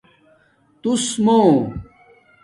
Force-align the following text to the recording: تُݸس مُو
تُݸس 0.81 1.05
مُو 1.25 1.37